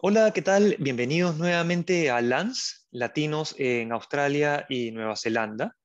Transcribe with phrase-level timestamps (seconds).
[0.00, 0.76] Hola, ¿qué tal?
[0.78, 5.76] Bienvenidos nuevamente a LANS, Latinos en Australia y Nueva Zelanda.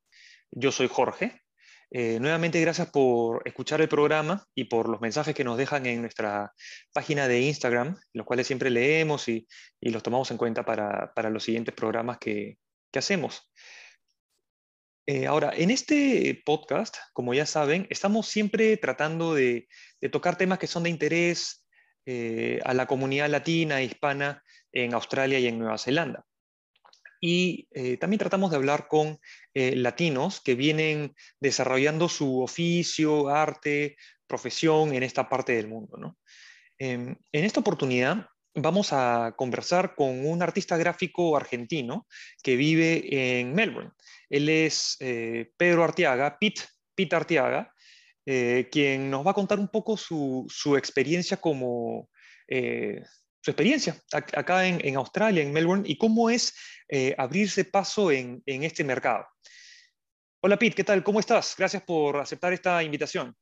[0.51, 1.41] Yo soy Jorge.
[1.89, 6.01] Eh, nuevamente gracias por escuchar el programa y por los mensajes que nos dejan en
[6.01, 6.53] nuestra
[6.93, 9.47] página de Instagram, los cuales siempre leemos y,
[9.81, 12.59] los tomamos en cuenta para, los siguientes programas que,
[12.93, 13.51] hacemos.
[15.07, 19.67] Eh, ahora, en este podcast, como ya saben, estamos siempre tratando de,
[19.99, 21.62] de tocar temas que son de interés
[22.05, 26.25] eh, a la comunidad latina hispana en Australia y en Nueva Zelanda.
[27.21, 29.19] Y eh, también tratamos de hablar con
[29.53, 33.95] eh, latinos que vienen desarrollando su oficio, arte,
[34.27, 36.17] profesión en esta parte del mundo.
[36.77, 42.05] Em, en esta oportunidad vamos a conversar con un artista gráfico argentino
[42.43, 43.91] que vive en Melbourne.
[44.29, 46.63] Él es Pedro Arteaga, Pete,
[46.93, 47.72] Pete Arteaga,
[48.25, 52.09] eh, quien nos va a contar un poco su, experiencia como,
[52.47, 53.03] eh,
[53.41, 56.55] su experiencia acá en, Australia, en Melbourne, y cómo es
[56.87, 59.25] eh, abrirse paso en, este mercado.
[60.41, 61.03] Hola Pete, ¿qué tal?
[61.03, 61.55] ¿Cómo estás?
[61.57, 63.35] Gracias por aceptar esta invitación.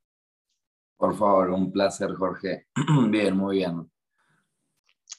[0.96, 2.66] Por favor, un placer, Jorge.
[3.08, 3.90] bien, muy bien.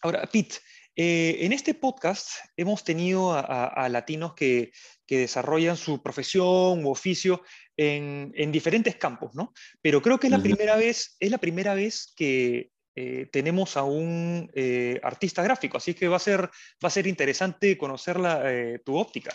[0.02, 0.58] Ahora, Pete,
[0.96, 4.72] en este podcast hemos tenido a, latinos que,
[5.08, 7.42] que, desarrollan su profesión u oficio
[7.78, 9.54] en, diferentes campos, ¿no?
[9.82, 13.84] Pero creo que es la, primera, vez, es la primera vez que eh, tenemos a
[13.84, 18.80] un eh, artista gráfico, así que va a ser, va a ser interesante conocer eh,
[18.86, 19.34] tu óptica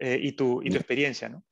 [0.00, 1.44] y, tu, y tu experiencia, ¿no?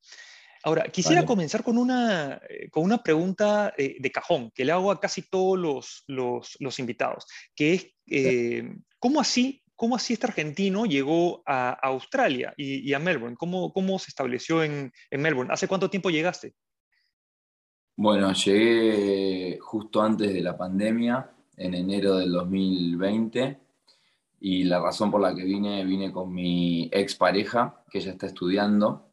[0.67, 2.41] Ahora, quisiera comenzar con una,
[2.73, 7.25] con una pregunta de cajón que le hago a casi todos los, los, los invitados,
[7.55, 8.65] que es,
[8.99, 13.37] ¿cómo así ¿cómo así este argentino llegó a, Australia y, a Melbourne?
[13.37, 15.53] ¿Cómo, ¿Cómo, se estableció en, Melbourne?
[15.53, 16.55] ¿Hace cuánto tiempo llegaste?
[17.97, 23.61] Bueno, llegué justo antes de la pandemia, en enero del 2020,
[24.41, 29.06] y la razón por la que vine, vine con mi expareja, que ella está estudiando,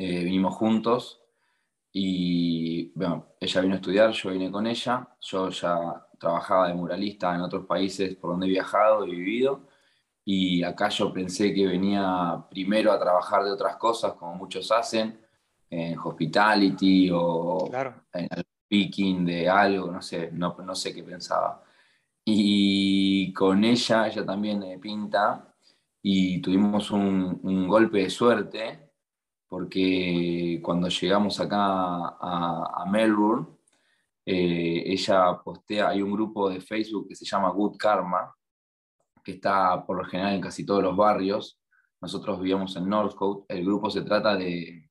[0.00, 1.20] eh, vinimos juntos,
[1.92, 7.34] y bueno, ella vino a estudiar, yo vine con ella, yo ya trabajaba de muralista
[7.34, 9.68] en otros países por donde he viajado y vivido,
[10.24, 15.20] y acá yo pensé que venía primero a trabajar de otras cosas, como muchos hacen,
[15.68, 17.70] en hospitality o
[18.14, 21.62] en el picking de algo, no sé, no, no sé qué pensaba.
[22.24, 25.54] Y con ella, ella también pinta,
[26.02, 28.89] y tuvimos un, golpe de suerte,
[29.50, 33.48] porque cuando llegamos acá a, Melbourne,
[34.24, 38.32] eh, ella postea, hay un grupo de Facebook que se llama Good Karma,
[39.24, 41.60] que está por lo general en casi todos los barrios.
[42.00, 43.52] Nosotros vivíamos en Northcote.
[43.52, 44.88] El grupo se trata de,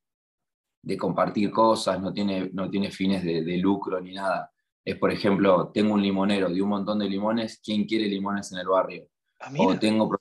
[0.84, 4.52] de compartir cosas, no tiene, no tiene fines de, de, lucro ni nada.
[4.84, 8.60] Es, por ejemplo, tengo un limonero de un montón de limones, ¿quién quiere limones en
[8.60, 9.08] el barrio?
[9.40, 10.20] Ah, o tengo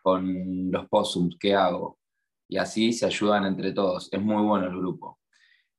[0.00, 1.98] con los possums, ¿qué hago?
[2.48, 4.08] Y así se ayudan entre todos.
[4.12, 5.18] Es muy bueno el grupo.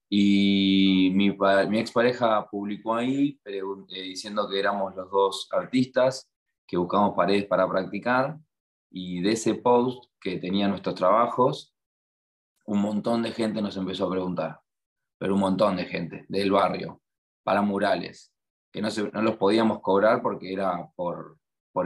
[0.10, 1.36] Y mi,
[1.70, 6.30] mi expareja publicó ahí eh, diciendo que éramos los dos artistas
[6.68, 8.38] que buscamos paredes para practicar
[8.90, 11.76] y de ese post que tenía nuestros trabajos,
[12.66, 14.60] un montón de gente nos empezó a preguntar,
[15.18, 17.02] pero un montón de gente del barrio,
[17.44, 18.34] para murales,
[18.72, 21.38] que no, no los podíamos cobrar porque era por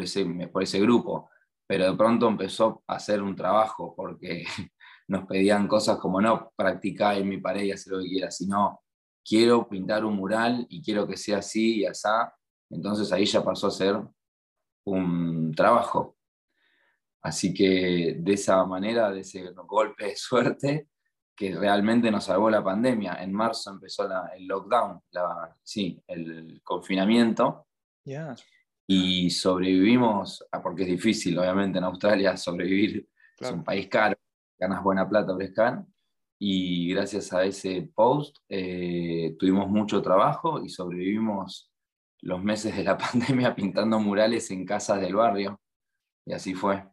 [0.01, 1.29] ese grupo,
[1.69, 4.43] pero de pronto empezó a hacer un trabajo porque
[5.07, 8.81] nos pedían cosas como no practicar en mi pared y hacer lo que quiera, sino
[9.23, 12.09] quiero pintar un mural y quiero que sea así y así.
[12.71, 14.01] Entonces ahí ya pasó a ser
[14.85, 16.17] un trabajo.
[17.21, 20.87] Así que de esa manera, de ese golpe de suerte,
[21.35, 23.21] que realmente nos salvó la pandemia.
[23.21, 27.67] En marzo empezó el lockdown, la, sí, el confinamiento.
[28.91, 33.07] Y sobrevivimos, ah, porque es difícil, obviamente, en Australia sobrevivir.
[33.39, 34.17] Es un país caro,
[34.57, 35.85] ganas buena plata pescar.
[36.39, 41.71] Y gracias a ese post eh, tuvimos mucho trabajo y sobrevivimos
[42.21, 45.61] los meses de la pandemia pintando murales en casas del barrio.
[46.25, 46.83] Y así fue.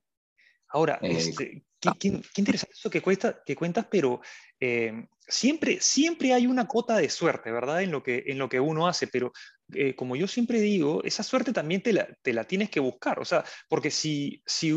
[0.68, 1.64] Ahora, eh, este,
[1.98, 4.20] qué, interesante eso que, cuesta, que cuentas, pero
[4.60, 7.82] eh, siempre, siempre hay una cota de suerte, ¿verdad?
[7.82, 9.32] En lo que, en lo que uno hace, pero
[9.74, 13.18] eh, como yo siempre digo, esa suerte también te la, te la, tienes que buscar,
[13.18, 14.72] o sea, porque si, si,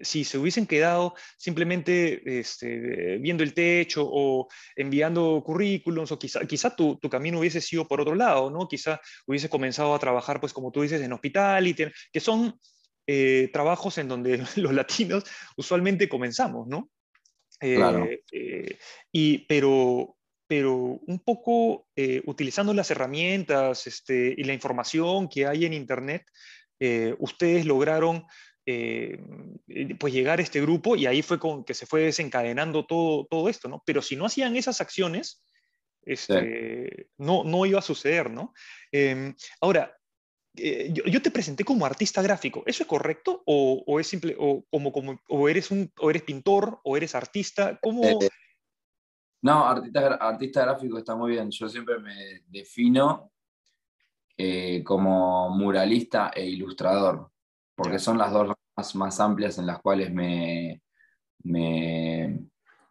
[0.00, 6.74] si se hubiesen quedado simplemente este, viendo el techo o enviando currículums, o quizá, quizá
[6.74, 8.68] tu, tu, camino hubiese sido por otro lado, ¿no?
[8.68, 12.54] Quizá hubiese comenzado a trabajar, pues como tú dices, en hospitality, que son
[13.10, 15.24] eh, trabajos en donde los latinos
[15.56, 16.90] usualmente comenzamos, ¿no?
[17.58, 18.04] claro.
[18.04, 18.78] Eh, eh,
[19.10, 20.17] y, pero,
[20.48, 21.86] pero un poco
[22.24, 26.24] utilizando las herramientas este, y la información que hay en Internet,
[27.18, 28.24] ustedes lograron
[28.64, 33.48] pues llegar a este grupo y ahí fue con que se fue desencadenando todo, todo
[33.48, 33.82] esto, ¿no?
[33.84, 35.42] Pero si no hacían esas acciones,
[36.08, 38.54] este, no, no iba a suceder, ¿no?
[38.90, 39.94] Em, ahora,
[40.56, 43.42] eh, yo, te presenté como artista gráfico, ¿eso es correcto?
[43.46, 47.78] ¿O, es simple, o, como, como, o, eres un, o eres pintor, o eres artista?
[47.82, 48.18] ¿Cómo...?
[49.42, 51.50] Eh, eh, no, artista, artista gráfico está muy bien.
[51.50, 53.32] Yo siempre me defino
[54.84, 57.32] como muralista e ilustrador,
[57.74, 60.80] porque son las dos más, más amplias en las cuales me,
[61.42, 62.38] me,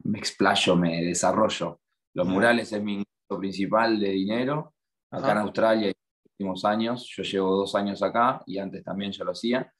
[0.04, 1.80] me explayo, me desarrollo.
[2.14, 4.74] Los murales es mi ingreso principal de dinero.
[5.10, 5.94] Acá en Australia
[6.38, 7.08] últimos años.
[7.16, 9.74] Yo llevo dos años acá y antes también yo lo hacía.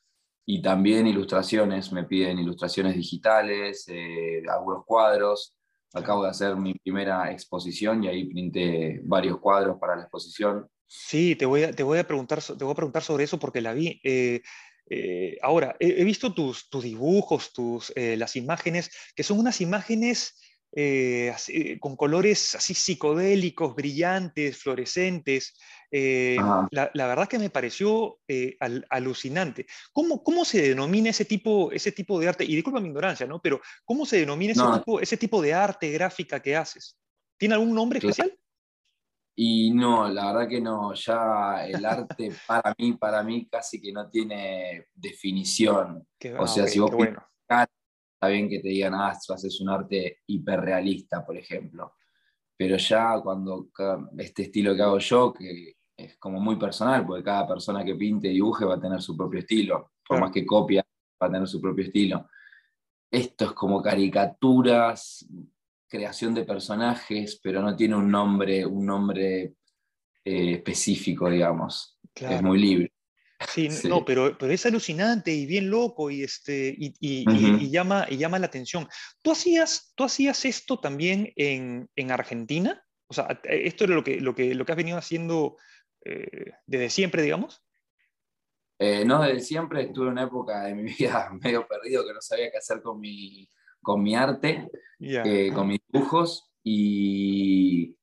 [0.46, 5.57] Y también ilustraciones, me piden ilustraciones digitales, eh, algunos cuadros.
[5.94, 10.68] Acabo de hacer mi primera exposición y ahí pinté varios cuadros para la exposición.
[10.86, 13.62] Sí, te voy a, te voy a, preguntar, te voy a preguntar sobre eso porque
[13.62, 14.00] la vi.
[14.04, 14.42] Eh,
[14.90, 20.36] eh, ahora, he, visto tus, tus dibujos, tus, las imágenes, que son unas imágenes
[20.76, 21.34] eh,
[21.80, 25.58] con colores así psicodélicos, brillantes, fluorescentes.
[25.92, 26.38] Eh,
[26.72, 28.58] la, verdad que me pareció eh,
[28.90, 29.66] alucinante.
[29.94, 32.44] ¿Cómo, ¿Cómo, se denomina ese tipo, ese tipo de arte?
[32.44, 33.42] Y disculpa mi ignorancia, ¿no?
[33.42, 36.98] Pero ¿cómo se denomina ese, tipo, ese tipo de arte gráfica que haces?
[37.38, 38.38] ¿Tiene algún nombre especial?
[39.36, 43.92] Y no, la verdad que no, ya el arte para mí, para mí casi que
[43.92, 46.08] no tiene definición.
[46.38, 47.24] o sea, si vos bueno
[48.18, 51.94] está bien que te digan, ah, haces un arte hiperrealista, por ejemplo.
[52.58, 53.68] Pero ya cuando
[54.18, 58.28] este estilo que hago yo, que es como muy personal, porque cada persona que pinte
[58.28, 60.86] y dibuje va a tener su propio estilo, por más que copia,
[61.22, 62.30] va a tener su propio estilo.
[63.10, 65.28] Esto es como caricaturas,
[65.88, 69.54] creación de personajes, pero no tiene un nombre, un nombre
[70.24, 71.98] eh, específico, digamos.
[72.14, 72.92] Es muy libre.
[73.48, 78.18] Sí, no, pero, pero es alucinante y bien loco y, este, y, y, llama, y
[78.18, 78.88] llama la atención.
[79.22, 82.84] ¿Tú hacías, tú hacías esto también en, en Argentina?
[83.06, 85.56] O sea, ¿esto es lo que, lo que, lo que has venido haciendo
[86.08, 87.62] eh, desde siempre, digamos?
[88.80, 92.22] Eh, no, desde siempre estuve en una época de mi vida medio perdido que no
[92.22, 93.50] sabía qué hacer con mi,
[93.82, 94.70] con mi arte,
[95.00, 97.96] eh, con mis dibujos y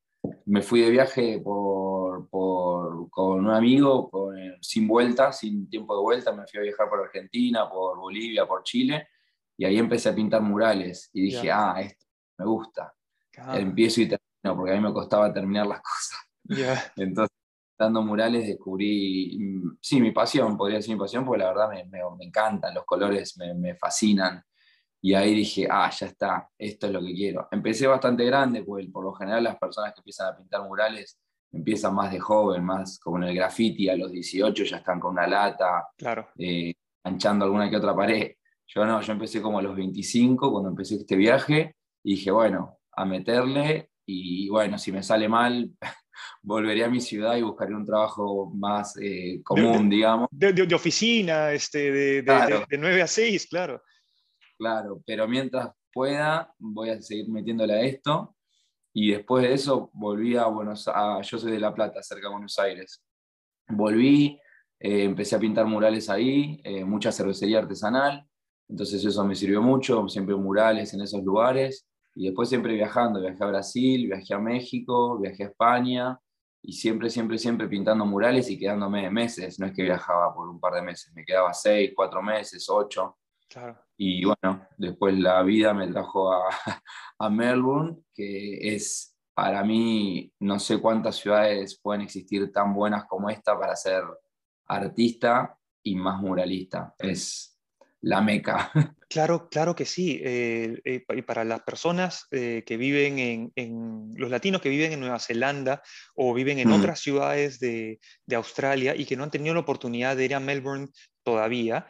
[0.47, 4.11] me fui de viaje por, por, con un amigo
[4.61, 8.63] sin vuelta, sin tiempo de vuelta, me fui a viajar por Argentina, por Bolivia, por
[8.63, 9.09] Chile,
[9.57, 12.07] y ahí empecé a pintar murales y dije, ah, esto
[12.39, 12.95] me gusta.
[13.53, 16.93] Empiezo y termino, porque a mí me costaba terminar las cosas.
[16.97, 17.34] Entonces,
[17.77, 21.85] pintando murales descubrí, mm, sí, mi pasión, podría decir mi pasión, porque la verdad me,
[21.85, 24.43] me, me encantan, los colores me, me fascinan.
[25.03, 27.49] Y ahí dije, ah, ya está, esto es lo que quiero.
[27.51, 31.19] Empecé bastante grande, porque por lo general las personas que empiezan a pintar murales
[31.53, 35.13] empiezan más de joven, más como en el graffiti, a los 18 ya están con
[35.13, 36.29] una lata, claro.
[36.39, 36.75] Eh,
[37.05, 38.33] anchando alguna que otra pared.
[38.67, 42.79] Yo no, yo empecé como a los 25 cuando empecé este viaje y dije, bueno,
[42.93, 45.71] a meterle y bueno, si me sale mal,
[46.43, 50.29] volveré a mi ciudad y buscaré un trabajo más eh, común, digamos.
[50.31, 53.83] De, oficina, este, de, de 9 a 6, claro.
[54.59, 58.37] Claro, pero mientras pueda, voy a seguir metiéndole a esto.
[58.93, 62.33] Y después de eso volví a Buenos Aires, yo soy de La Plata, cerca de
[62.33, 63.03] Buenos Aires.
[63.69, 64.39] Volví,
[64.79, 68.25] eh, empecé a pintar murales ahí, eh, mucha cervecería artesanal,
[68.69, 71.87] entonces eso me sirvió mucho, siempre murales en esos lugares.
[72.15, 76.21] Y después siempre viajando, viajé a Brasil, viajé a México, viajé a España,
[76.67, 80.59] y siempre, siempre, siempre pintando murales y quedándome meses, no es que viajaba por un
[80.59, 83.19] par de meses, me quedaba seis, cuatro meses, ocho.
[83.97, 86.49] Y bueno, después la vida me trajo a,
[87.19, 93.29] a, Melbourne, que es para mí, no sé cuántas ciudades pueden existir tan buenas como
[93.29, 94.03] esta para ser
[94.67, 96.95] artista y más muralista.
[96.99, 97.54] Es
[98.05, 98.71] la meca.
[99.07, 100.21] Claro, claro que sí.
[100.25, 104.91] Eh, eh, y para las personas eh, que viven en, en, los latinos que viven
[104.91, 105.83] en Nueva Zelanda
[106.17, 106.73] o viven en mm.
[106.73, 110.41] otras ciudades de, de, Australia y que no han tenido la oportunidad de ir a
[110.41, 110.89] Melbourne
[111.23, 111.87] todavía,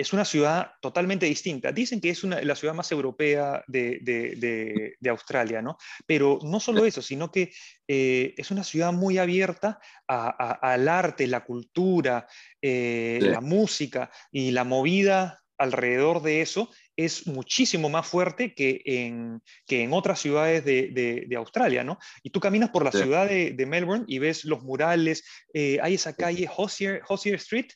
[0.00, 1.72] es una ciudad totalmente distinta.
[1.72, 5.76] Dicen que es la ciudad más europea de, Australia, ¿no?
[6.06, 7.52] Pero no solo eso, sino que
[7.86, 12.26] eh, es una ciudad muy abierta al arte, la cultura,
[12.62, 19.42] eh, la música y la movida alrededor de eso es muchísimo más fuerte que en,
[19.66, 21.98] que en otras ciudades de, Australia, ¿no?
[22.22, 26.14] Y tú caminas por la ciudad de, Melbourne y ves los murales, eh, hay esa
[26.14, 27.02] calle Hosier,
[27.34, 27.68] Street.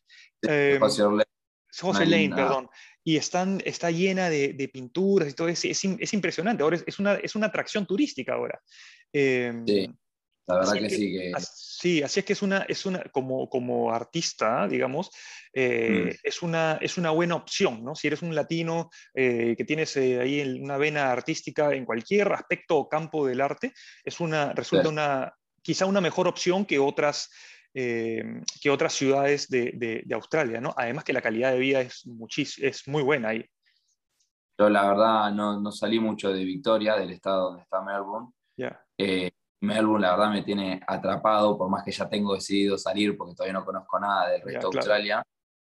[1.80, 2.68] José Lane, perdón.
[3.02, 6.62] Y están, está llena de, pinturas y todo, es, es, impresionante.
[6.62, 8.60] Ahora es, una, es una atracción turística ahora.
[9.12, 9.64] Em,
[10.46, 11.32] La verdad que, sí que...
[11.84, 15.10] Sí, así es que es una, es una como, como artista, digamos,
[15.52, 16.18] eh, mm.
[16.22, 17.94] es, una, es una buena opción, ¿no?
[17.94, 22.78] Si eres un latino eh, que tienes eh, ahí una vena artística en cualquier aspecto
[22.78, 27.30] o campo del arte, es una, resulta una, quizá una mejor opción que otras,
[27.74, 30.72] que otras ciudades de, de, Australia, ¿no?
[30.76, 32.04] Además que la calidad de vida es,
[32.58, 33.44] es muy buena ahí.
[34.56, 38.30] Yo la verdad no, no, salí mucho de Victoria, del estado donde está Melbourne.
[39.64, 43.54] Melbourne la verdad me tiene atrapado, por más que ya tengo decidido salir porque todavía
[43.54, 45.22] no conozco nada del resto de Australia,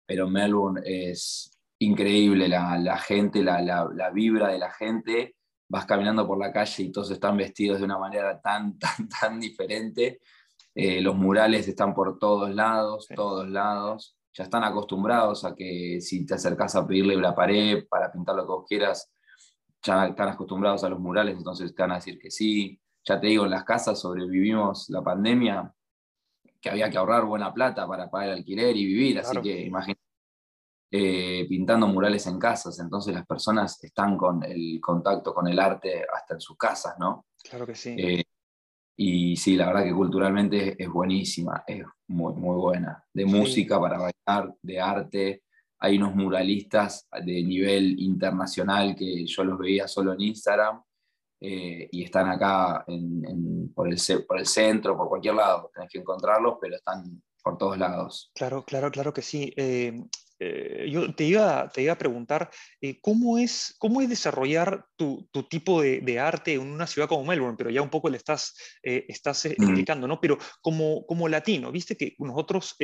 [0.06, 5.34] pero Melbourne es increíble, la, la gente, la, la, la, vibra de la gente,
[5.68, 9.40] vas caminando por la calle y todos están vestidos de una manera tan, tan, tan
[9.40, 10.20] diferente,
[10.78, 16.26] eh, los murales están por todos lados, todos lados, ya están acostumbrados a que si
[16.26, 19.10] te acercas a pedirle la pared para pintar lo que vos quieras,
[19.82, 23.28] ya están acostumbrados a los murales, entonces te van a decir que sí, ya te
[23.28, 25.72] digo, en las casas sobrevivimos la pandemia,
[26.60, 30.02] que había que ahorrar buena plata para pagar el alquiler y vivir, así que imagínate,
[30.90, 36.04] eh, pintando murales en casas, entonces las personas están con el contacto con el arte
[36.14, 37.24] hasta en sus casas, ¿no?
[37.42, 37.96] Claro que sí.
[37.98, 38.25] Eh,
[38.96, 43.04] y sí, la verdad que culturalmente es buenísima, es muy, muy buena.
[43.12, 45.42] De música para bailar, de arte.
[45.78, 50.82] Hay unos muralistas de nivel internacional que yo los veía solo en Instagram
[51.38, 52.86] eh, y están acá
[53.74, 55.70] por, el, por el centro, por cualquier lado.
[55.74, 58.30] Tenés que encontrarlos, pero están por todos lados.
[58.34, 59.52] Claro, claro, claro que sí.
[59.56, 60.02] Eh,
[60.38, 62.50] eh, yo te iba, te iba a preguntar,
[63.00, 67.24] ¿cómo, es, ¿cómo es desarrollar tu, tu tipo de, de, arte en una ciudad como
[67.24, 67.56] Melbourne?
[67.56, 70.20] Pero ya un poco le estás, estás explicando, ¿no?
[70.20, 72.76] Pero como, como latino, viste que nosotros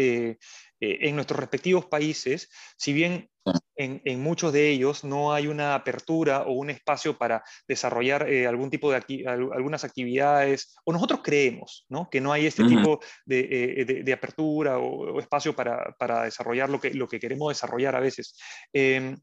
[0.83, 3.31] en nuestros respectivos países, si bien
[3.77, 8.71] en, muchos de ellos no hay una apertura o un espacio para desarrollar eh, algún
[8.71, 8.97] tipo de
[9.27, 12.09] algunas actividades, o nosotros creemos ¿no?
[12.11, 16.81] que no hay este tipo eh, de, de, apertura o, espacio para, para, desarrollar lo
[16.81, 18.37] que, lo que queremos desarrollar a veces.
[18.73, 19.17] Em,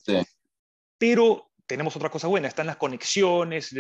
[0.97, 3.75] pero tenemos otra cosa buena, están las conexiones,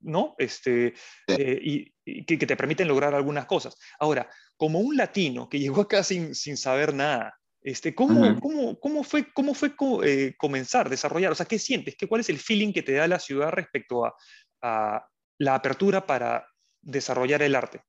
[0.00, 0.34] ¿no?
[0.38, 0.94] Este,
[1.26, 3.76] eh, y, que, te permiten lograr algunas cosas.
[4.00, 9.04] Ahora, como un latino que llegó acá sin, sin saber nada, este, ¿cómo, cómo, cómo,
[9.04, 9.74] fue, cómo fue
[10.04, 11.32] eh, comenzar, desarrollar?
[11.32, 11.96] O sea, ¿qué sientes?
[11.96, 15.06] ¿Qué, ¿Cuál es el feeling que te da la ciudad respecto a,
[15.38, 16.48] la apertura para
[16.80, 17.82] desarrollar el arte?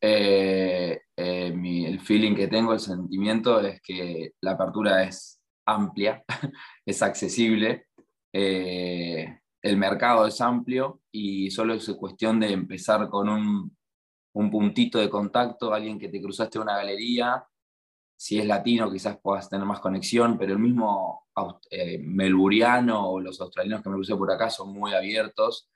[0.00, 6.24] Eh, el feeling que tengo, el sentimiento es que la apertura es amplia,
[6.86, 7.88] es accesible,
[8.32, 13.76] el mercado es amplio y solo es cuestión de empezar con un,
[14.32, 17.46] un puntito de contacto, alguien que te cruzaste una galería
[18.16, 21.26] si es latino quizás puedas tener más conexión, pero el mismo
[21.70, 25.68] eh, melburiano o los australianos que me crucé por acá son muy abiertos.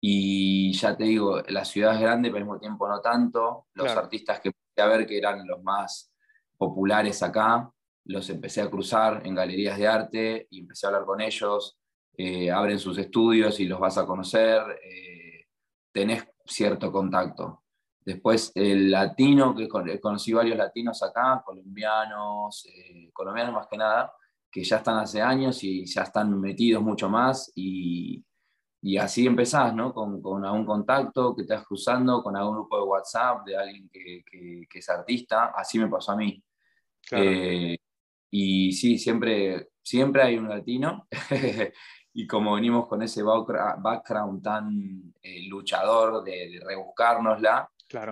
[0.00, 3.66] Y ya te digo, la ciudad es grande, pero al mismo tiempo no tanto.
[3.74, 6.12] Los artistas que a ver que eran los más
[6.56, 7.70] populares acá,
[8.04, 11.78] los empecé a cruzar en galerías de arte y empecé a hablar con ellos.
[12.16, 14.62] Eh, abren sus estudios y los vas a conocer.
[14.84, 15.46] Eh,
[15.92, 17.62] tenés cierto contacto.
[18.04, 19.68] Después el latino, que
[20.00, 24.12] conocí varios latinos acá, colombianos, eh, colombianos más que nada,
[24.50, 28.22] que ya están hace años y ya están metidos mucho más y,
[28.82, 29.94] y así empezás, ¿no?
[29.94, 34.24] Con, con, algún contacto que estás cruzando, con algún grupo de WhatsApp de alguien que,
[34.68, 36.42] que, es artista, así me pasó a mí.
[37.12, 37.78] Eh,
[38.34, 41.06] y sí, siempre, siempre hay un latino
[42.14, 47.70] y como venimos con ese background tan eh, luchador de, de rebuscárnosla,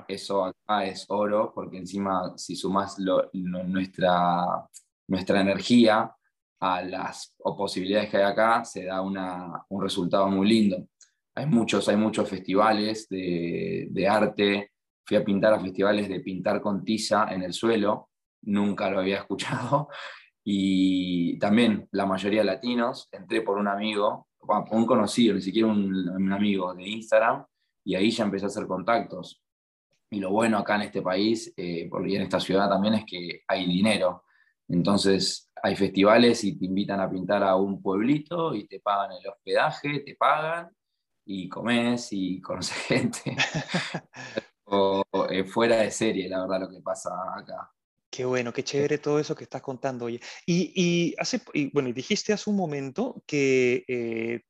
[0.08, 2.98] eso acá es oro, porque encima si sumas
[3.32, 4.68] nuestra,
[5.08, 6.14] nuestra energía
[6.60, 10.86] a las posibilidades que hay acá, se da una, un resultado muy lindo.
[11.34, 14.72] Hay muchos, hay muchos festivales de, de, arte.
[15.06, 18.09] Fui a pintar a festivales de pintar con tiza en el suelo,
[18.42, 19.88] nunca lo había escuchado.
[20.44, 24.28] Y también la mayoría latinos, entré por un amigo,
[24.70, 27.44] un conocido, ni siquiera un, un amigo de Instagram,
[27.84, 29.42] y ahí ya empecé a hacer contactos.
[30.10, 33.42] Y lo bueno acá en este país, eh, y en esta ciudad también, es que
[33.46, 34.24] hay dinero.
[34.68, 39.28] Entonces hay festivales y te invitan a pintar a un pueblito y te pagan el
[39.28, 40.70] hospedaje, te pagan
[41.24, 43.36] y comes y conoces gente.
[44.64, 47.70] o, eh, fuera de serie, la verdad, lo que pasa acá.
[48.10, 50.20] Qué bueno, qué chévere todo eso que estás contando, oye.
[50.44, 54.40] Y, y hace, y, bueno, dijiste hace un momento que eh,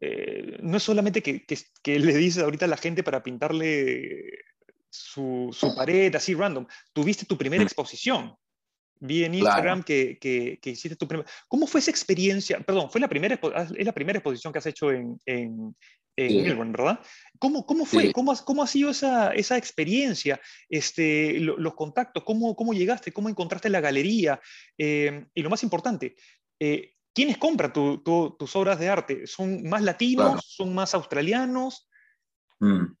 [0.00, 4.22] eh, no es solamente que, que, que, le dices ahorita a la gente para pintarle
[4.88, 6.66] su, su, pared así random.
[6.92, 7.66] Tuviste tu primera mm.
[7.66, 8.34] exposición.
[9.02, 11.28] Vi en Instagram que, que, que, hiciste tu primera...
[11.48, 12.60] ¿Cómo fue esa experiencia?
[12.60, 13.38] Perdón, ¿fue la primera,
[13.76, 15.74] ¿es la primera exposición que has hecho en, en,
[16.26, 17.00] en Melbourne, ¿verdad?
[17.38, 18.12] ¿Cómo, cómo fue?
[18.12, 20.40] ¿Cómo, ¿Cómo, ha sido esa, esa experiencia?
[20.68, 23.12] Este, los contactos, ¿cómo, ¿cómo llegaste?
[23.12, 24.40] ¿Cómo encontraste la galería?
[24.76, 26.16] Eh, y lo más importante,
[26.58, 29.26] eh, ¿quiénes compran tus obras de arte?
[29.26, 30.44] ¿Son más latinos?
[30.46, 31.88] ¿Son más australianos?
[32.58, 32.92] Mm.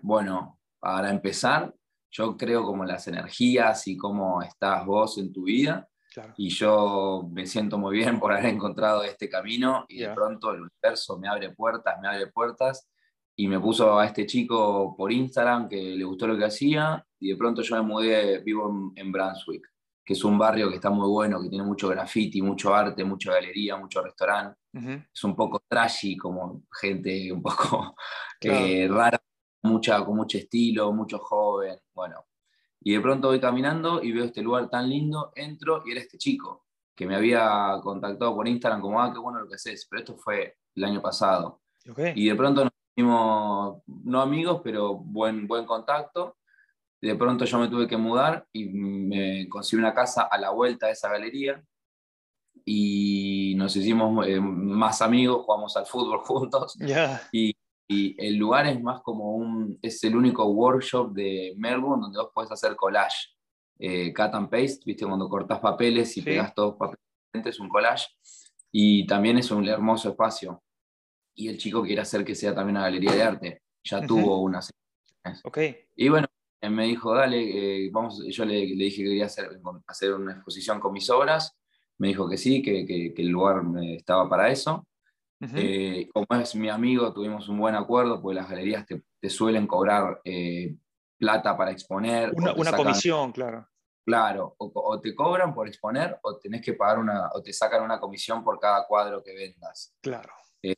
[0.00, 1.74] bueno, para empezar,
[2.10, 5.89] yo creo como las energías y cómo estás vos en tu vida.
[6.36, 10.62] Y yo me siento muy bien por haber encontrado este camino y de pronto el
[10.62, 12.88] universo me abre puertas, me abre puertas
[13.36, 17.30] y me puso a este chico por Instagram que le gustó lo que hacía y
[17.30, 19.66] de pronto yo me mudé, vivo en, Brunswick,
[20.04, 23.32] que es un barrio que está muy bueno, que tiene mucho graffiti, mucho arte, mucha
[23.32, 24.58] galería, mucho restaurante.
[24.72, 27.94] Es un poco trashy, como gente un poco
[28.40, 29.20] eh, rara
[29.62, 32.24] mucha, con mucho estilo, mucho joven, bueno.
[32.82, 36.18] Y de pronto voy caminando y veo este lugar tan lindo, entro y era este
[36.18, 36.64] chico
[37.00, 40.18] que me había contactado por Instagram como, ah, qué bueno lo que haces, pero esto
[40.18, 41.62] fue el año pasado.
[42.14, 46.36] Y de pronto nos hicimos, no amigos, pero buen, buen contacto.
[47.00, 50.88] De pronto yo me tuve que mudar y me conseguí una casa a la vuelta
[50.88, 51.64] de esa galería
[52.66, 56.76] y nos hicimos eh, más amigos, jugamos al fútbol juntos.
[57.32, 57.56] Y,
[57.92, 62.30] y el lugar es más como un, es el único workshop de Melbourne donde vos
[62.32, 63.34] podés hacer collage,
[63.80, 67.00] eh, cut and paste, viste, cuando cortás papeles y pegas todos papeles,
[67.32, 68.06] es un collage,
[68.70, 70.62] y también es un hermoso espacio.
[71.34, 74.70] Y el chico quiere hacer que sea también una galería de arte, ya tuvo unas.
[75.42, 75.88] Okay.
[75.96, 76.28] Y bueno,
[76.62, 79.50] me dijo, dale, eh, vamos, yo le, le, dije que quería hacer,
[79.88, 81.58] hacer una exposición con mis obras,
[81.98, 83.64] me dijo que sí, que, que, que el lugar
[83.96, 84.86] estaba para eso.
[85.40, 90.20] Eh, como es mi amigo, tuvimos un buen acuerdo, porque las galerías te, suelen cobrar
[90.24, 90.76] eh,
[91.18, 92.32] plata para exponer.
[92.34, 93.66] Una, comisión, claro.
[94.04, 98.00] Claro, o, te cobran por exponer o tenés que pagar una, o te sacan una
[98.00, 99.94] comisión por cada cuadro que vendas.
[100.02, 100.32] Claro.
[100.62, 100.74] Eh,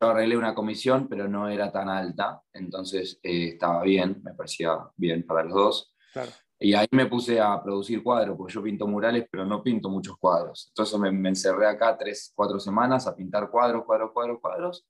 [0.00, 5.26] yo arreglé una comisión, pero no era tan alta, entonces estaba bien, me parecía bien
[5.26, 5.96] para los dos.
[6.12, 6.30] Claro.
[6.58, 10.16] Y ahí me puse a producir cuadros, porque yo pinto murales, pero no pinto muchos
[10.16, 10.66] cuadros.
[10.68, 14.86] Entonces me, encerré acá tres, cuatro semanas a pintar cuadros, cuadros, cuadros, cuadros.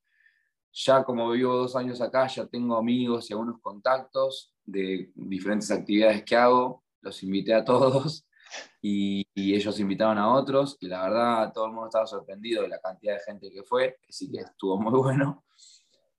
[0.72, 6.22] Ya como vivo dos años acá, ya tengo amigos y algunos contactos de diferentes actividades
[6.24, 6.84] que hago.
[7.00, 8.24] Los invité a todos
[8.80, 10.76] y, y ellos invitaron a otros.
[10.78, 13.98] Y la verdad, todo el mundo estaba sorprendido de la cantidad de gente que fue,
[14.02, 15.44] que sí que estuvo muy bueno.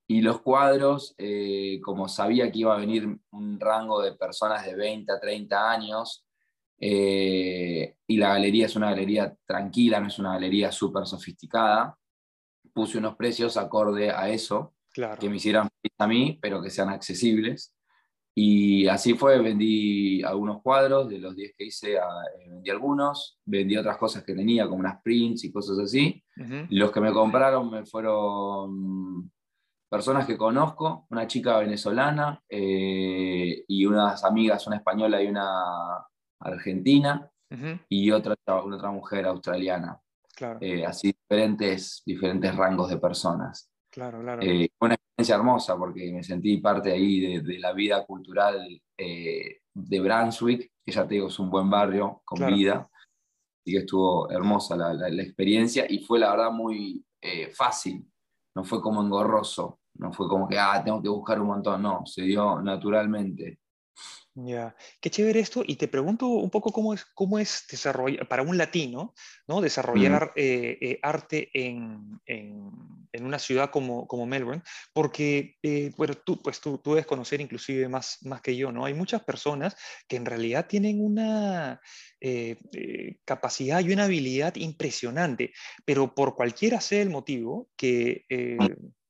[0.10, 4.76] Y los cuadros, eh, como sabía que iba a venir un rango de personas de
[4.76, 6.26] 20 a 30 años,
[6.80, 11.98] eh, y la galería es una galería tranquila, no es una galería súper sofisticada,
[12.74, 14.76] puse unos precios acorde a eso,
[15.20, 15.67] que me hicieran
[15.98, 17.76] a mí, pero que sean accesibles.
[18.34, 22.00] Y así fue, vendí algunos cuadros, de los 10 que hice, eh,
[22.48, 26.24] vendí algunos, vendí otras cosas que tenía, como unas prints y cosas así.
[26.70, 29.32] Los que me compraron me fueron
[29.89, 36.06] personas que conozco, una chica venezolana eh, y unas amigas, una española y una
[36.39, 37.30] argentina,
[37.88, 40.00] y otra, otra mujer australiana.
[40.36, 40.60] Claro.
[40.62, 43.71] Eh, así diferentes, diferentes rangos de personas.
[43.89, 44.41] Claro, claro.
[44.43, 50.71] Eh, una experiencia hermosa porque me sentí parte ahí de, la vida cultural de Brunswick,
[50.86, 52.89] que ya te digo, es un buen barrio con vida.
[53.62, 57.04] Así que estuvo hermosa la, la, experiencia y fue la verdad muy
[57.54, 58.06] fácil
[58.58, 62.04] no fue como engorroso, no fue como que, ah, tengo que buscar un montón, no,
[62.08, 63.60] se dio naturalmente.
[64.40, 65.64] Ya, qué chévere esto.
[65.66, 69.16] Y te pregunto un poco cómo es, cómo es desarrollar, para un latino,
[69.48, 69.62] ¿no?
[69.62, 72.70] desarrollar eh, eh, arte en, en,
[73.12, 74.62] en, una ciudad como, como Melbourne,
[74.94, 78.86] porque, eh, bueno, tú, pues tú, tú debes conocer inclusive más, más que yo, ¿no?
[78.86, 79.76] Hay muchas personas
[80.08, 81.82] que en realidad tienen una
[83.26, 85.52] capacidad y una habilidad impresionante,
[85.84, 88.26] pero por cualquiera sea el motivo, que,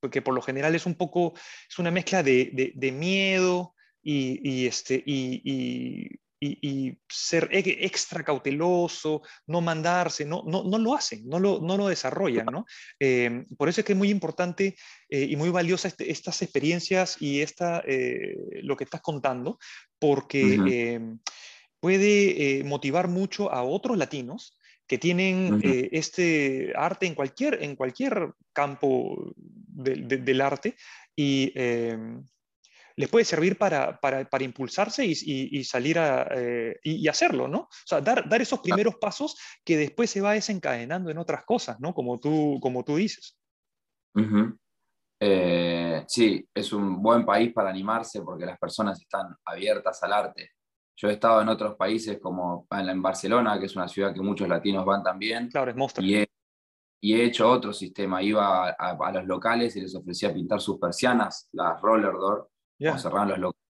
[0.09, 1.33] que por lo general es un poco,
[1.69, 3.73] es una mezcla de, de, de miedo,
[4.09, 11.27] y, este, y, y, ser e, extra cauteloso, no mandarse, no, no, no lo hacen,
[11.27, 12.45] no lo, no lo desarrollan.
[12.45, 12.65] ¿no?
[12.99, 14.77] Em, por eso es que es muy importante
[15.09, 19.59] eh, y muy valiosa este, estas experiencias y esta, eh, lo que estás contando,
[19.99, 21.17] porque
[21.79, 25.59] puede eh, motivar mucho a otros latinos que tienen
[25.91, 30.77] este arte en cualquier, en cualquier campo del arte
[31.13, 31.51] y
[32.97, 37.59] les puede servir para, para, para impulsarse y, y, salir a, eh, y, hacerlo, ¿no?
[37.59, 41.79] O sea, dar, dar esos primeros pasos que después se va desencadenando en otras cosas,
[41.79, 41.93] ¿no?
[41.93, 43.37] Como tú, como tú dices.
[45.19, 50.51] Eh, sí, es un buen país para animarse porque las personas están abiertas al arte.
[50.95, 54.49] Yo he estado en otros países como en Barcelona, que es una ciudad que muchos
[54.49, 55.49] latinos van también.
[55.49, 56.03] Claro, es monstruo.
[56.03, 56.25] Y
[56.99, 58.21] y he hecho otro sistema.
[58.21, 62.97] Iba a, los locales y les ofrecía pintar sus persianas, las roller door, yeah.
[62.97, 63.67] cerraban los locales.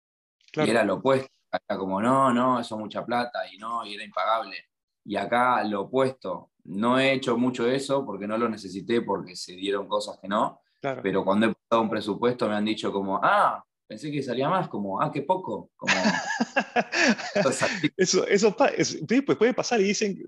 [0.56, 1.28] Y era lo opuesto.
[1.52, 4.56] Era como, no, no, eso es mucha plata y no, y era impagable.
[5.04, 6.50] Y acá lo opuesto.
[6.64, 10.60] No he hecho mucho eso porque no lo necesité, porque se dieron cosas que no.
[11.02, 14.68] Pero cuando he pasado un presupuesto me han dicho como, ah, pensé que salía más,
[14.68, 15.70] como, ah, qué poco.
[15.76, 15.94] Como,
[17.96, 18.98] eso, eso, pues
[19.38, 20.18] puede pasar y dicen,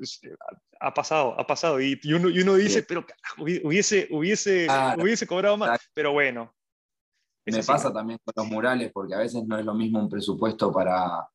[0.81, 1.81] ha pasado, ha pasado.
[1.81, 3.05] Y, uno, y uno, dice, pero
[3.39, 4.67] hubiese, hubiese,
[4.99, 5.81] hubiese cobrado más.
[5.95, 6.53] Pero bueno.
[7.47, 10.73] Me pasa también con los murales, porque a veces no es lo mismo un presupuesto
[10.73, 11.29] para,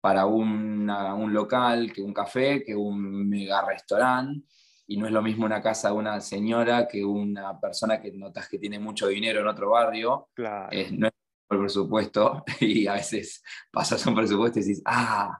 [0.00, 4.46] para un local que un café, que un mega restaurante
[4.90, 8.48] y no es lo mismo una casa de una señora que una persona que notas
[8.48, 10.30] que tiene mucho dinero en otro barrio.
[10.32, 10.70] Claro.
[10.92, 11.12] no es
[11.50, 15.38] el presupuesto y a veces pasas un presupuesto y dices, ah,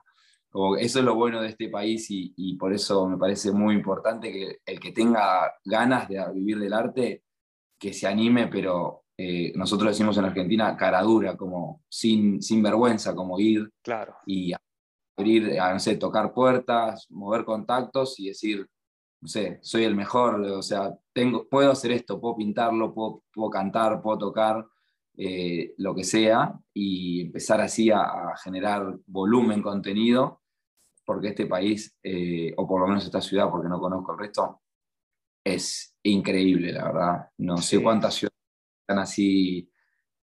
[0.51, 4.31] como eso es lo bueno de este país y, por eso me parece muy importante
[4.31, 7.23] que el que tenga ganas de vivir del arte,
[7.79, 13.13] que se anime, pero eh, nosotros decimos en Argentina cara dura, como sin, sin vergüenza,
[13.13, 14.15] como ir claro.
[14.25, 14.53] y
[15.17, 18.65] abrir, a, no sé, tocar puertas, mover contactos y decir,
[19.19, 23.49] no sé, soy el mejor, o sea, tengo, puedo hacer esto, puedo pintarlo, puedo, puedo
[23.49, 24.65] cantar, puedo tocar,
[25.17, 30.43] eh, lo que sea, y empezar así a, generar volumen, contenido,
[31.03, 34.61] porque este país, eh, o por lo menos esta ciudad, porque no conozco el resto,
[35.43, 37.29] es increíble, la verdad.
[37.37, 38.28] No sé cuántas ciudades
[38.97, 39.69] así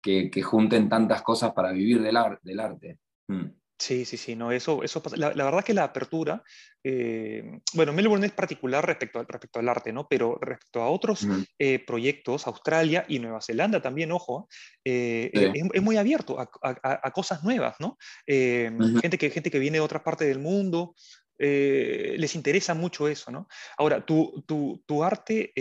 [0.02, 3.00] que, que, junten tantas cosas para vivir del, del arte.
[3.28, 3.50] Mm.
[3.78, 5.18] Sí, sí, sí, no, eso, eso pasa.
[5.18, 6.42] La, verdad que la apertura,
[6.82, 10.08] eh, bueno, Melbourne es particular respecto, respecto al arte, ¿no?
[10.08, 11.28] Pero respecto a otros
[11.60, 14.48] eh, proyectos, Australia y Nueva Zelanda también, ojo,
[14.86, 15.30] eh,
[15.74, 17.98] es, muy abierto a, cosas nuevas, ¿no?
[18.26, 20.96] gente, que, gente que viene de otras partes del mundo,
[21.38, 23.48] les interesa mucho eso, ¿no?
[23.78, 25.52] Ahora, tu, tu, tu arte,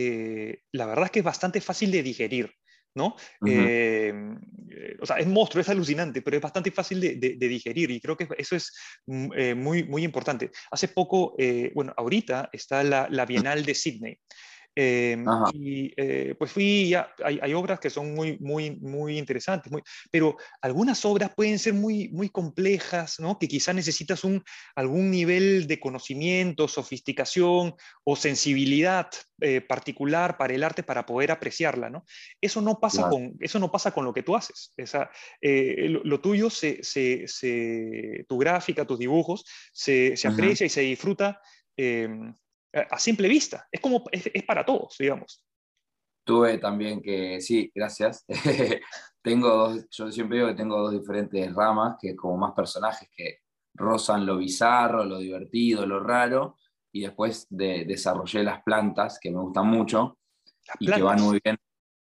[0.70, 2.54] la verdad es que es bastante fácil de digerir.
[2.94, 3.16] ¿No?
[3.44, 4.36] Em,
[4.70, 8.16] eh, o sea, es monstruo, es alucinante, pero es bastante fácil de, digerir y creo
[8.16, 8.72] que eso es
[9.06, 10.50] mm, eh, muy, muy importante.
[10.70, 14.18] Hace poco, eh, bueno, ahorita está la, la Bienal de Sydney.
[14.76, 19.82] Em, y eh, pues fui, ya, hay, obras que son muy, muy, muy interesantes, muy,
[20.10, 23.38] pero algunas obras pueden ser muy, muy complejas, ¿no?
[23.38, 24.42] que quizás necesitas un,
[24.74, 29.08] algún nivel de conocimiento, sofisticación o sensibilidad
[29.40, 31.88] eh, particular para el arte para poder apreciarla.
[31.88, 32.04] ¿no?
[32.40, 34.72] Eso, no pasa con, eso no pasa con lo que tú haces.
[34.76, 35.08] Esa,
[35.40, 41.40] eh, lo, tuyo, se, se, tu gráfica, tus dibujos, se, se aprecia y se disfruta
[41.76, 42.34] em,
[42.90, 43.66] a simple vista.
[43.70, 45.44] Es como, es, para todos, digamos.
[46.24, 48.24] Tuve también que, sí, gracias.
[49.22, 53.40] tengo dos, yo siempre digo que tengo dos diferentes ramas, que como más personajes que
[53.74, 56.56] rozan lo bizarro, lo divertido, lo raro,
[56.92, 60.18] y después de, desarrollé las plantas, que me gustan mucho,
[60.78, 61.56] y que van muy bien.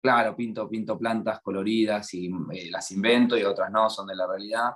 [0.04, 4.26] Claro, pinto, pinto plantas coloridas y eh, las invento y otras no, son de la
[4.26, 4.71] realidad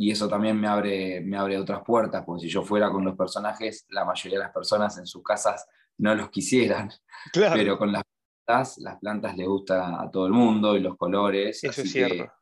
[0.00, 3.16] y eso también me abre, me abre otras puertas, porque si yo fuera con los
[3.16, 5.66] personajes, la mayoría de las personas en sus casas
[5.98, 6.88] no los quisieran,
[7.34, 8.04] pero con las
[8.46, 11.64] plantas, las plantas le gusta a todo el mundo y los colores.
[11.64, 12.32] Eso es cierto.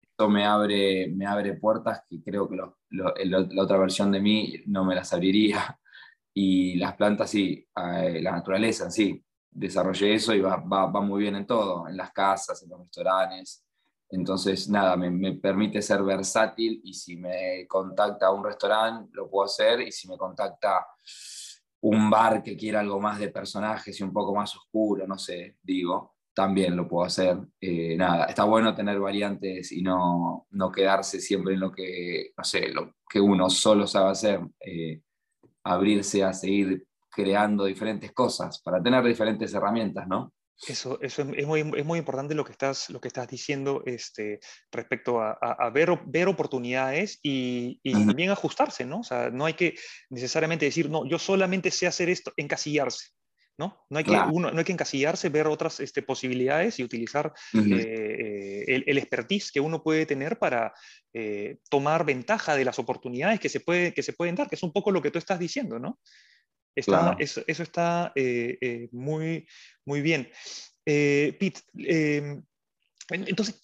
[0.00, 4.84] Eso me abre, me abre puertas que creo que la otra versión de mí no
[4.84, 5.76] me las abriría.
[6.34, 11.20] Y las plantas sí, eh, la naturaleza sí, desarrollé eso y va, va, va muy
[11.20, 13.62] bien en todo, en las casas, en los restaurantes,
[14.12, 19.80] entonces, nada, me, permite ser versátil y si me contacta un restaurante, lo puedo hacer
[19.80, 20.86] y si me contacta
[21.80, 25.56] un bar que quiera algo más de personajes y un poco más oscuro, no sé,
[25.62, 27.38] digo, también lo puedo hacer.
[27.58, 32.32] Eh, nada, está bueno tener variantes y no, no, quedarse siempre en lo que,
[32.74, 35.00] lo que uno solo sabe hacer, eh,
[35.64, 40.34] abrirse a seguir creando diferentes cosas para tener diferentes herramientas, ¿no?
[40.68, 44.38] Eso, eso es, muy, es, muy, importante lo que estás, lo que estás diciendo este,
[44.70, 49.00] respecto a, a, ver, ver, oportunidades y, y también ajustarse, ¿no?
[49.00, 49.74] O sea, no hay que
[50.08, 53.08] necesariamente decir, no, yo solamente sé hacer esto, encasillarse.
[53.58, 53.84] ¿no?
[53.90, 58.64] No hay, que, uno, no hay que encasillarse, ver otras este, posibilidades y utilizar eh,
[58.66, 60.72] el, el, expertise que uno puede tener para
[61.12, 64.62] eh, tomar ventaja de las oportunidades que se, puede, que se pueden dar, que es
[64.62, 65.98] un poco lo que tú estás diciendo, ¿no?
[66.74, 69.46] Eso, está eh, muy,
[69.84, 70.30] muy bien.
[70.86, 72.42] Eh, Pete, em,
[73.10, 73.60] entonces,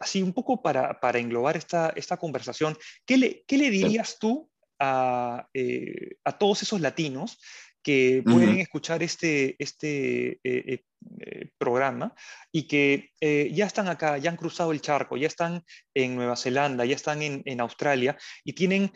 [0.00, 2.76] así un poco para, para englobar esta, esta conversación,
[3.06, 7.38] ¿qué le, qué le dirías tú a, eh, a, todos esos latinos
[7.82, 10.82] que pueden escuchar este, este eh,
[11.20, 12.14] eh, programa
[12.52, 15.64] y que ya están acá, ya han cruzado el charco, ya están
[15.94, 18.92] en Nueva Zelanda, ya están en, en Australia y tienen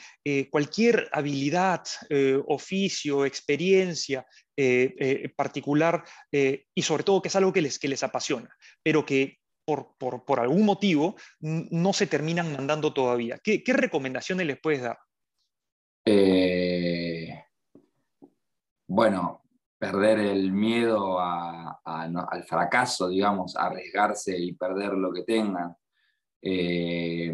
[0.51, 1.83] cualquier habilidad,
[2.47, 4.25] oficio, experiencia
[5.37, 8.51] particular y sobre todo que es algo que les, que les apasiona,
[8.83, 13.39] pero que por, algún motivo no se terminan mandando todavía.
[13.43, 14.99] ¿Qué, recomendaciones les puedes dar?
[16.07, 17.06] Eh,
[18.97, 19.43] bueno,
[19.79, 25.77] perder el miedo al fracaso, digamos, arriesgarse y perder lo que tengan.
[26.41, 27.31] Eh,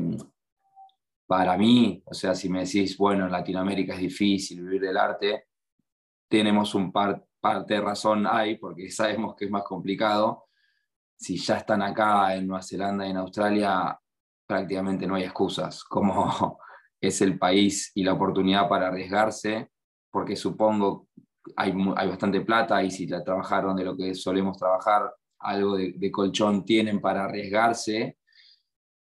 [1.24, 5.46] para mí, o sea, si me decís, bueno, en Latinoamérica es difícil vivir del arte,
[6.28, 10.46] tenemos un par, parte de razón ahí, porque sabemos que es más complicado,
[11.16, 13.96] si ya están acá en Nueva Zelanda y en Australia,
[14.48, 16.58] prácticamente no hay excusas, como
[17.00, 19.70] es el país y la oportunidad para arriesgarse,
[20.10, 21.06] porque supongo
[21.56, 26.10] hay, hay bastante plata y si la trabajaron de lo que solemos trabajar, algo de,
[26.10, 28.18] colchón tienen para arriesgarse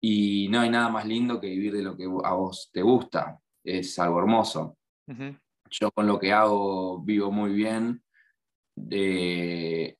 [0.01, 3.39] y no hay nada más lindo que vivir de lo que a vos te gusta,
[3.63, 4.77] es algo hermoso.
[5.69, 8.03] Yo con lo que hago vivo muy bien,
[8.75, 9.97] de,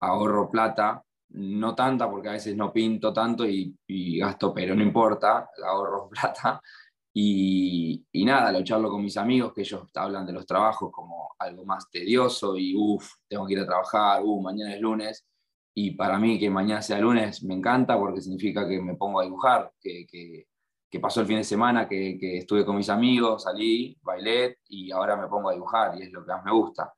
[0.00, 3.76] ahorro plata no tanta porque a veces no pinto tanto y,
[4.18, 6.60] gasto, pero no importa, ahorro plata.
[7.16, 11.64] Y, nada, lo charlo con mis amigos que ellos hablan de los trabajos como algo
[11.64, 15.24] más tedioso y uff, tengo que ir a trabajar, uff, mañana es lunes.
[15.74, 19.24] Y para mí que mañana sea lunes me encanta porque significa que me pongo a
[19.24, 20.46] dibujar, que, que,
[21.00, 25.16] pasó el fin de semana, que, que, estuve con mis amigos, salí, bailé y ahora
[25.16, 26.94] me pongo a dibujar y es lo que más me gusta.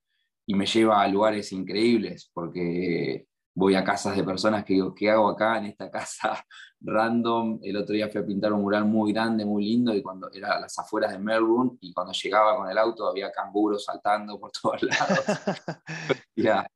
[0.47, 3.27] Y me lleva a lugares increíbles porque
[3.57, 6.45] voy a casas de personas que digo, ¿qué hago acá en esta casa
[6.81, 7.59] random?
[7.63, 10.57] El otro día fui a pintar un mural muy grande, muy lindo, y cuando era
[10.57, 14.53] a las afueras de Melbourne, y cuando llegaba con el auto había canguros saltando por
[14.63, 15.25] todos lados.
[16.37, 16.67] ya,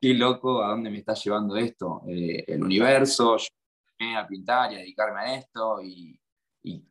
[0.00, 2.02] qué loco, ¿a dónde me está llevando esto?
[2.08, 3.46] Eh, el universo, yo
[3.98, 6.16] me a pintar y a dedicarme a esto, y,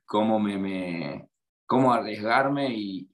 [0.05, 1.29] cómo me,
[1.65, 3.07] cómo arriesgarme y,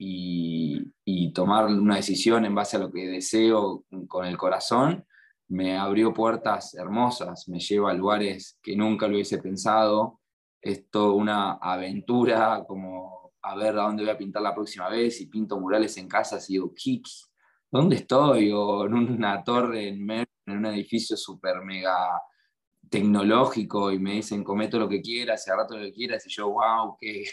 [1.05, 5.05] y tomar una decisión en base a lo que deseo con el corazón
[5.47, 10.19] me abrió puertas hermosas, me lleva a lugares que nunca lo hubiese pensado.
[10.61, 15.21] Es toda una aventura, como a ver a dónde voy a pintar la próxima vez,
[15.21, 17.31] y pinto murales en casa y digo, Kicks,
[17.71, 18.51] ¿dónde estoy?
[18.51, 22.21] O en una torre en, en un edificio súper mega
[22.89, 26.49] tecnológico y me dicen, cometo lo que quieras, haga rato lo que quieras, y yo,
[26.49, 27.25] wow, qué,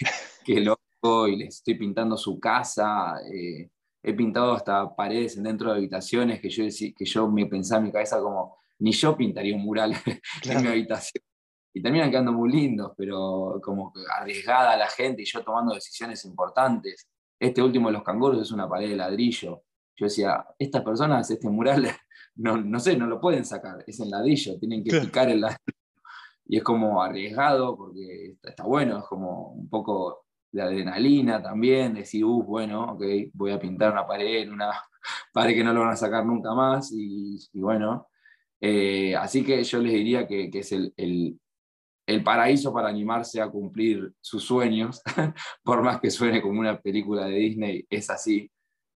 [0.45, 3.15] qué loco, y les estoy pintando su casa.
[3.33, 3.71] Eh,
[4.03, 6.65] he pintado hasta paredes dentro de habitaciones que yo,
[6.97, 9.95] que yo me pensaba en mi cabeza como, ni yo pintaría un mural
[10.45, 11.23] en mi habitación.
[11.75, 16.25] Y terminan quedando muy lindos, pero como arriesgada a la gente y yo tomando decisiones
[16.25, 17.09] importantes.
[17.39, 19.63] Este último de los canguros es una pared de ladrillo.
[19.97, 21.87] Yo decía, estas personas, este mural,
[22.37, 25.79] no, no sé, no lo pueden sacar, es en ladrillo, tienen que picar el ladrillo.
[26.45, 31.95] Y es como arriesgado porque está, está bueno, es como un poco de adrenalina también,
[31.95, 34.71] decir, uh, bueno, ok, voy a pintar una pared, una
[35.33, 38.09] pared que no lo van a sacar nunca más, y, bueno,
[38.61, 41.39] eh, así que yo les diría que, es el,
[42.23, 45.03] paraíso para animarse a cumplir sus sueños,
[45.65, 48.51] por más que suene como una película de Disney, es así,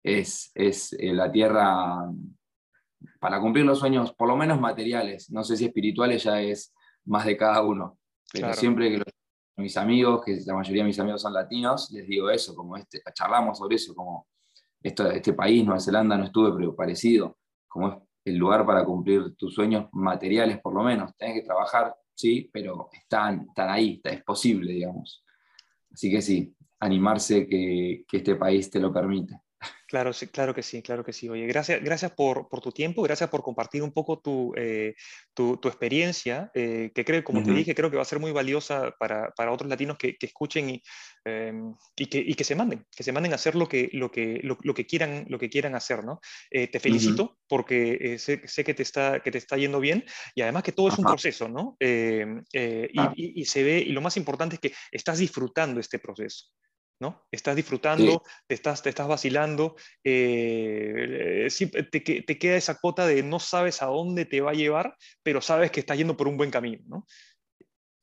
[0.02, 2.10] es, es eh, la tierra
[3.20, 7.24] para cumplir los sueños, por lo menos materiales, no sé si espirituales ya es más
[7.24, 7.96] de cada uno,
[8.32, 9.06] pero siempre que los
[9.56, 13.02] mis amigos, que la mayoría de mis amigos son latinos, les digo eso, como este,
[13.12, 14.26] charlamos sobre eso, como
[14.82, 17.38] esto, este país, Nueva Zelanda, no estuve, pero parecido,
[17.68, 21.14] como es el lugar para cumplir tus sueños materiales, por lo menos.
[21.16, 25.24] Tienes que trabajar, sí, pero están, están ahí, es posible, digamos.
[25.92, 29.40] Así que sí, animarse que, que este país te lo permite.
[29.86, 31.28] Claro, sí, claro que sí, claro que sí.
[31.28, 34.94] Oye, gracias, gracias por, tu tiempo, gracias por compartir un poco tu, eh,
[35.64, 39.32] experiencia, eh, que creo, como te dije, creo que va a ser muy valiosa para,
[39.52, 40.80] otros latinos que, escuchen
[41.24, 44.74] em, y, que, se manden, que se manden a hacer lo que, lo que, lo,
[44.74, 46.20] que, quieran, lo que quieran hacer, ¿no?
[46.50, 50.64] Eh, te felicito porque sé, que, te está, que te está yendo bien y además
[50.64, 51.76] que todo es un proceso, ¿no?
[51.78, 56.46] Em, y se ve, y lo más importante es que estás disfrutando este proceso.
[57.00, 57.26] ¿No?
[57.30, 61.48] Estás disfrutando, te, estás, te estás vacilando, eh,
[61.90, 65.70] te, queda esa cuota de no sabes a dónde te va a llevar, pero sabes
[65.70, 67.06] que estás yendo por un buen camino, ¿no?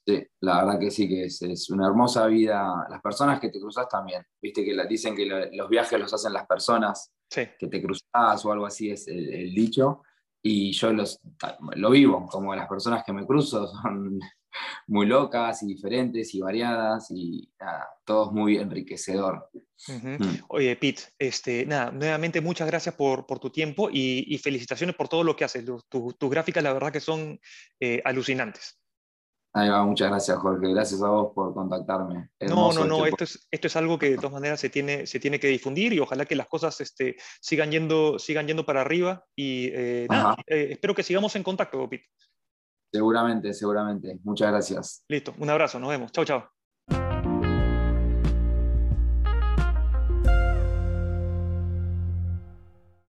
[0.06, 2.88] Sí, la verdad que sí, que es, una hermosa vida.
[2.90, 6.48] Las personas que te cruzas también, viste que dicen que los viajes los hacen las
[6.48, 10.02] personas que te cruzas o algo así es el, dicho,
[10.44, 11.22] y yo los,
[11.76, 14.20] lo vivo, como las personas que me cruzo son
[14.88, 17.52] muy locas y diferentes y variadas y
[18.06, 19.50] todo es muy enriquecedor.
[19.88, 20.44] Mm.
[20.50, 25.24] Oye, Pete, este, nada, nuevamente muchas gracias por, por tu tiempo y, felicitaciones por todo
[25.24, 25.66] lo que haces.
[25.90, 27.40] tus gráficas, la verdad que son
[27.80, 28.82] eh, alucinantes.
[29.54, 32.30] Ahí va, muchas gracias Jorge, gracias a vos por contactarme.
[32.40, 35.20] no, no, no, esto es, esto es algo que de todas maneras se tiene, se
[35.20, 39.26] tiene que difundir y ojalá que las cosas este, sigan, yendo, sigan yendo para arriba
[39.36, 42.08] y eh, nada, eh, espero que sigamos en contacto, Pete.
[42.92, 44.20] Seguramente, seguramente.
[44.24, 45.06] Muchas gracias.
[45.08, 46.12] Listo, un abrazo, nos vemos.
[46.12, 46.61] Chao, chao.